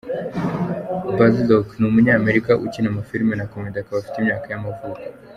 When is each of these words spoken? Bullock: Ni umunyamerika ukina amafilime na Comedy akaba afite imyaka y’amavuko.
Bullock: 1.17 1.67
Ni 1.79 1.85
umunyamerika 1.89 2.51
ukina 2.65 2.87
amafilime 2.93 3.33
na 3.37 3.49
Comedy 3.51 3.77
akaba 3.81 3.97
afite 3.99 4.17
imyaka 4.19 4.45
y’amavuko. 4.49 5.01